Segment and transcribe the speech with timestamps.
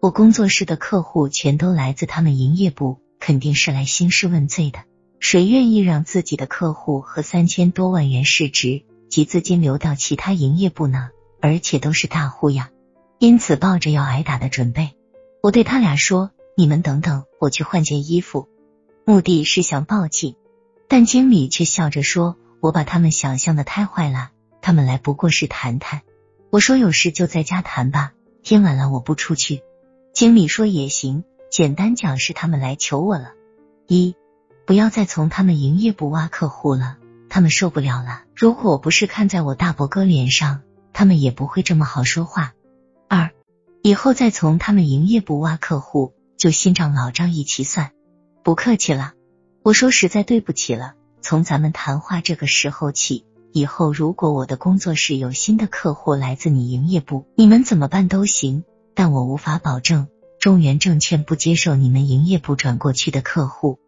[0.00, 4.78] 我工作室的客户全都来自他们营业部，肯定是来兴师问罪的。
[5.18, 11.10] 谁愿意让自己的客户和三千多万元市值及资金流到其他营业部呢？
[11.40, 12.70] 而且都是大户呀！
[13.18, 14.94] 因此抱着要挨打的准备，
[15.42, 18.48] 我对他俩说：“你们等等，我去换件衣服。”
[19.04, 20.36] 目的是想报警，
[20.88, 24.30] 但经理却笑着说：“我把他们想象的太坏了，
[24.62, 26.02] 他们来不过是谈谈。”
[26.50, 28.12] 我说：“有事就在家谈吧，
[28.44, 29.62] 天晚了我不出去。”
[30.18, 33.34] 经理说也行，简单讲是他们来求我了。
[33.86, 34.16] 一，
[34.66, 36.96] 不要再从他们营业部挖客户了，
[37.28, 38.24] 他们受不了了。
[38.34, 40.62] 如果不是看在我大伯哥脸上，
[40.92, 42.52] 他们也不会这么好说话。
[43.06, 43.30] 二，
[43.80, 47.92] 以后再从他们营业部挖客户，就新账老账一起算。
[48.42, 49.12] 不客气了，
[49.62, 50.94] 我说实在对不起了。
[51.20, 58.64] 从咱们谈话这个时候起，以后如果我的工作室有新的客户来自你营业部，你们怎么办都行。
[58.98, 60.08] 但我无法保证
[60.40, 63.78] 中原证券不接受你们营业部转过去的客户。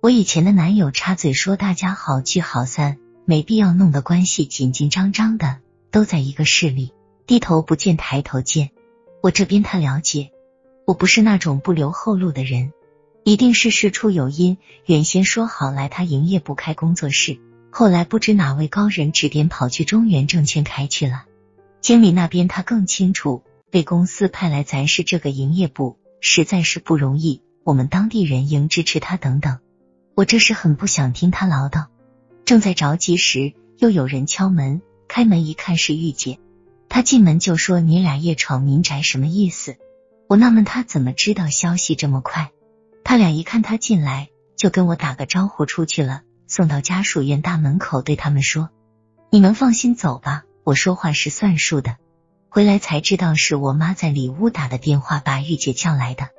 [0.00, 5.56] 我以前的男友插嘴说：“大家好聚好散，没必要弄得关系紧紧张张的。
[5.90, 6.92] 都在一个市里，
[7.26, 8.70] 低头不见抬头见。
[9.24, 10.30] 我这边他了解，
[10.86, 12.72] 我不是那种不留后路的人，
[13.24, 14.56] 一定是事出有因。
[14.86, 17.40] 原先说好来他营业部开工作室，
[17.72, 21.24] 后来不知哪位高人指点，跑去中原证券开去了。
[21.80, 27.42] 经理那边他更清楚。”被公司派来咱市这个营业部，实在是不容易。
[27.62, 29.58] 我们当地人应支持他等等。
[30.14, 31.86] 我这是很不想听他唠叨，
[32.44, 34.82] 正在着急时，又有人敲门。
[35.06, 36.38] 开门一看是玉姐，
[36.88, 39.76] 她进门就说：“你俩夜闯民宅什么意思？”
[40.28, 42.50] 我纳闷他怎么知道消息这么快。
[43.04, 46.22] 他俩一看他进来，就跟我打个招呼出去了。
[46.46, 48.70] 送到家属院大门口，对他们说
[49.30, 51.96] ：“你们放心走吧，我说话是算数的。”
[52.52, 56.30] 回来才知道是我妈在里屋打的电话，把玉姐叫来的。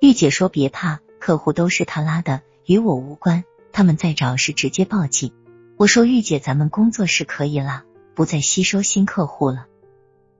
[0.00, 3.42] 玉姐说：“别怕，客户都是她拉的，与我无关。
[3.72, 5.32] 他们再找是直接报警。”
[5.76, 7.82] 我说：“玉姐，咱们工作室可以了，
[8.14, 9.66] 不再吸收新客户了。”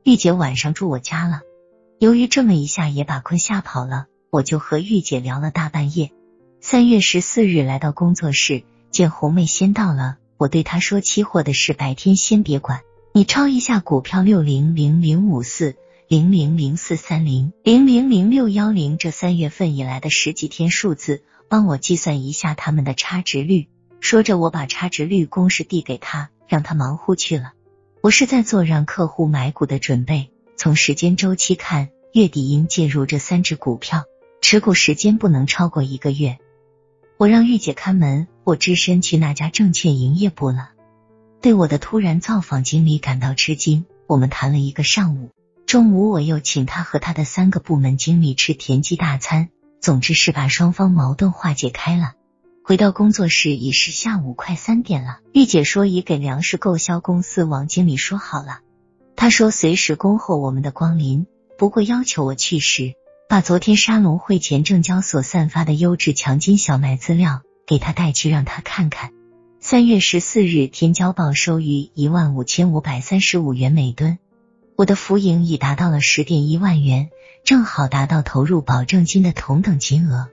[0.05, 1.41] 玉姐晚上住我家了。
[1.99, 6.13] 由于这么一下也把坤吓跑了，我就和玉姐聊了大半夜。
[6.61, 8.63] 三月十四日来到工作室，
[8.93, 12.83] 见红妹先到了，我对她说：“期货的事白天先别管。”
[13.17, 15.75] 你抄一下股票六零零零五四
[16.07, 23.69] 零零零四三零零零零六幺零这三月份以来的十几天数字，帮我计算一下他们的差值率。
[24.01, 27.55] 说着，我把差值率公式递给他，让他忙乎去了。
[28.03, 30.29] 我是在做让客户买股的准备。
[30.59, 34.05] 从时间周期看，月底应介入这三只股票，
[34.43, 36.37] 持股时间不能超过一个月。
[37.17, 40.73] 我让玉姐看门，我只身去那家证券营业部了。
[41.47, 43.85] 对我的突然造访，经理感到吃惊。
[44.09, 45.31] 我们谈了一个上午，
[45.65, 49.49] 中午我又请他和他的三个部门经理吃田鸡大餐。
[49.81, 52.15] 总之是把双方矛盾化解开了。
[52.65, 55.21] 回到工作室已是下午快三点了。
[55.33, 58.59] 玉姐说已给粮食购销公司王经理说好了，
[59.15, 62.95] 他说随时恭候我们的光临，不过要求我去时
[63.29, 69.13] 把昨天沙龙会前证交所散发的优质强筋小麦资料给他带去，让他看看。
[69.69, 74.17] 三月十四日，天骄报收于一万五千五百三十五元每吨，
[74.77, 77.11] 我的浮盈已达到了十点一万元，
[77.43, 80.29] 正好达到投入保证金的同等金额。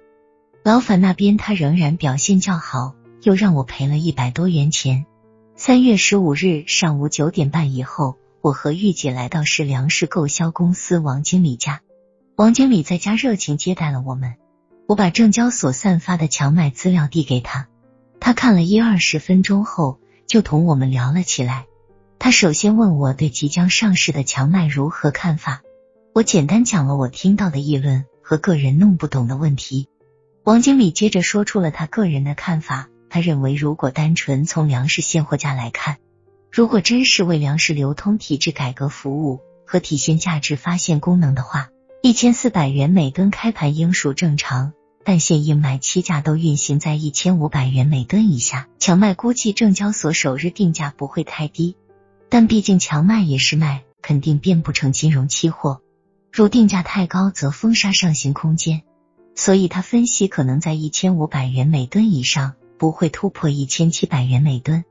[0.63, 2.93] 老板那边他仍然表现较好，
[3.23, 5.07] 又让我赔了一百多元钱。
[5.55, 11.81] 三月十五日上午九点半以后，我和玉姐来到市粮食购销公司王经理家，
[12.35, 14.35] 王经理在家热情接待了我们。
[14.87, 17.67] 我把证交所散发的强麦资料递给他。
[18.23, 21.65] 他看了一二十分钟后，就同我们聊了起来。
[22.19, 25.61] 他首先问我对即将上市的强麦如何看法，
[26.13, 29.89] 我简单讲了我听到的议论和个人弄不懂的问题。
[30.45, 35.97] 王经理接着说出了他个人的看法，他认为如果单纯从粮食现货价来看，
[36.49, 44.71] 如果真是为粮食流通体制改革服务和体现价值发现功能的话，一千四百元每吨开盘应属正常。
[45.05, 51.75] 但现硬麦期价都运行在一千五百元每吨以下，强麦估计证交所首日定价不会太低。
[52.29, 55.81] 但毕竟强麦也是麦，肯定变不成金融期货。
[56.31, 58.81] 若定价太高，则封杀上行空间。
[59.35, 64.83] 所以他分析可能在一千五百元每吨以上，不会突破一千七百元每吨。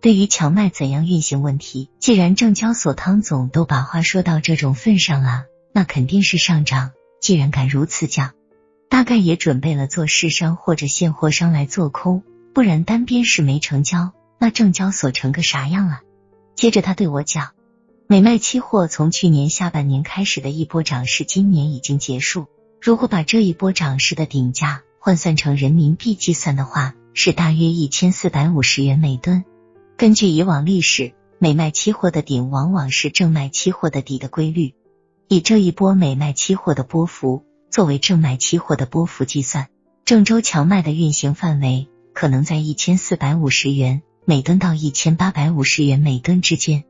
[0.00, 6.92] 对于强麦怎样运行问题，既然证交所汤总都把话说到这种份上了，那肯定是上涨。
[7.20, 8.32] 既然敢如此讲。
[8.88, 12.22] 大概也准备了做市商或者现货商来做空，
[12.54, 16.02] 不然单边是没成交，那证交所成个啥样啊？
[16.54, 17.50] 接着他对我讲，
[18.06, 22.46] 美麦期货从去年下半年开始的一波涨势，今年已经结束，
[22.80, 29.44] 如果把这一波涨势的顶价换算成人民币计算的话，是大约一千四百五十元每吨。
[29.96, 34.74] 根据以往历史，美麦期货的顶往往是正麦期货的底的规律。
[35.28, 39.68] 以这一波美麦期货的波幅作为正麦期货的波幅计算，
[40.04, 46.84] 郑州强麦的运行范围可能在一千四百五十元每吨到一千八百五十元每吨之间。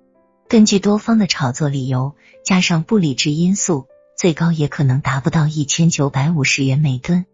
[0.49, 2.15] 根据多方的炒作理由，
[2.45, 3.87] 加上不理智因素，
[4.17, 7.27] 最高也可能达不到一千九百五十元每吨。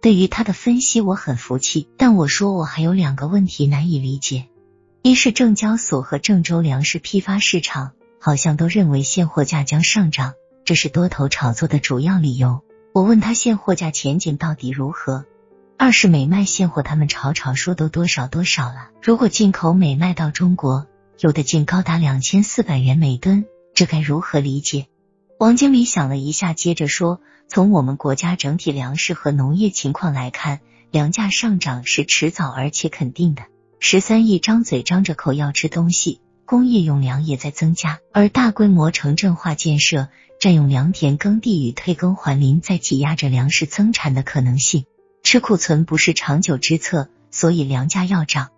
[0.00, 4.46] 对于他的分析，我很服气，但我说我还有两个问题难以理解。
[5.02, 10.34] 一是证交所和郑州粮食批发市场好像都认为现货价将上涨，
[10.64, 12.62] 这是多头炒作的主要理由。
[12.94, 15.24] 我问他现货价前景到底如何？
[15.78, 18.90] 二是美卖现货，他们吵吵说都多少多少了。
[19.02, 20.86] 如果进口美卖到中国，
[21.18, 24.88] 有的竟高达两千四百元每吨，这该如何理解？
[25.38, 30.60] 王经理想了一下，接着说：从我们国家整体粮食和农业情况来看，
[30.90, 33.44] 粮价上涨是迟早而且肯定的。
[33.80, 40.08] 十三亿张嘴张着口要吃东西，工业用粮也在增加，而大规模城镇化建设
[40.38, 44.84] 占用良田耕地与退耕还林，在挤压着粮食增产的可能性。
[45.22, 48.50] 吃库存不是长久之策，所以粮价要涨。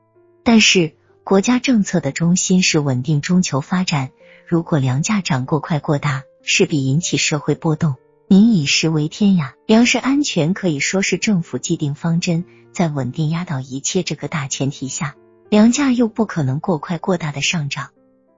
[0.42, 4.10] 但是国家政策的中心是稳定中求发展，
[4.46, 7.94] 如果粮价涨过快过大，势必引起社会波动。
[8.26, 12.44] 民以食为天呀，粮食安全可以说是政府既定方针。
[12.72, 15.14] 在稳定压倒一切这个大前提下，
[15.54, 17.90] 粮价又不可能过快过大的上涨。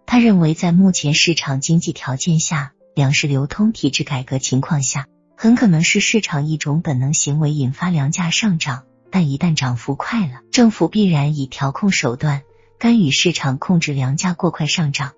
[0.05, 8.83] 他认为，在目前市场经济条件下，粮食流通体制改革情况下，很可能是市场一种本能行为引发粮价上涨。
[9.11, 12.43] 但一旦涨幅快了，政府必然以调控手段
[12.79, 15.15] 干预市场，控制粮价过快上涨。